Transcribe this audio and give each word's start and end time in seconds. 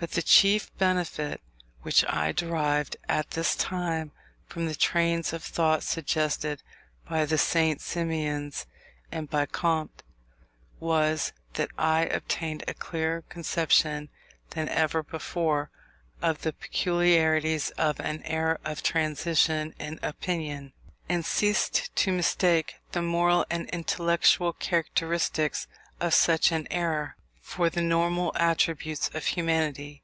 But 0.00 0.12
the 0.12 0.22
chief 0.22 0.70
benefit 0.78 1.40
which 1.82 2.04
I 2.04 2.30
derived 2.30 2.96
at 3.08 3.32
this 3.32 3.56
time 3.56 4.12
from 4.46 4.66
the 4.68 4.76
trains 4.76 5.32
of 5.32 5.42
thought 5.42 5.82
suggested 5.82 6.62
by 7.08 7.24
the 7.24 7.36
St. 7.36 7.80
Simonians 7.80 8.66
and 9.10 9.28
by 9.28 9.44
Comte, 9.46 10.04
was, 10.78 11.32
that 11.54 11.70
I 11.76 12.02
obtained 12.04 12.62
a 12.68 12.74
clearer 12.74 13.22
conception 13.22 14.08
than 14.50 14.68
ever 14.68 15.02
before 15.02 15.68
of 16.22 16.42
the 16.42 16.52
peculiarities 16.52 17.70
of 17.70 17.98
an 17.98 18.22
era 18.22 18.60
of 18.64 18.84
transition 18.84 19.74
in 19.80 19.98
opinion, 20.00 20.74
and 21.08 21.26
ceased 21.26 21.90
to 21.96 22.12
mistake 22.12 22.76
the 22.92 23.02
moral 23.02 23.44
and 23.50 23.68
intellectual 23.70 24.52
characteristics 24.52 25.66
of 26.00 26.14
such 26.14 26.52
an 26.52 26.68
era, 26.70 27.16
for 27.40 27.70
the 27.70 27.80
normal 27.80 28.30
attributes 28.34 29.08
of 29.14 29.24
humanity. 29.24 30.02